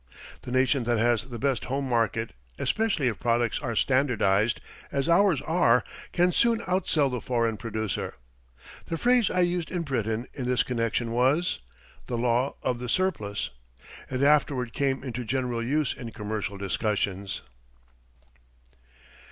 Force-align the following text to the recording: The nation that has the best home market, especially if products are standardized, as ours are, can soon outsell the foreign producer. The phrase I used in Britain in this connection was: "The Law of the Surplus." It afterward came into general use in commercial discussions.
The 0.41 0.51
nation 0.51 0.85
that 0.85 0.97
has 0.97 1.25
the 1.25 1.37
best 1.37 1.65
home 1.65 1.87
market, 1.87 2.31
especially 2.57 3.07
if 3.07 3.19
products 3.19 3.59
are 3.59 3.75
standardized, 3.75 4.59
as 4.91 5.07
ours 5.07 5.41
are, 5.43 5.83
can 6.11 6.31
soon 6.31 6.61
outsell 6.61 7.11
the 7.11 7.21
foreign 7.21 7.55
producer. 7.55 8.15
The 8.87 8.97
phrase 8.97 9.29
I 9.29 9.41
used 9.41 9.69
in 9.69 9.83
Britain 9.83 10.25
in 10.33 10.45
this 10.47 10.63
connection 10.63 11.11
was: 11.11 11.59
"The 12.07 12.17
Law 12.17 12.55
of 12.63 12.79
the 12.79 12.89
Surplus." 12.89 13.51
It 14.09 14.23
afterward 14.23 14.73
came 14.73 15.03
into 15.03 15.23
general 15.23 15.61
use 15.63 15.93
in 15.93 16.09
commercial 16.09 16.57
discussions. 16.57 17.41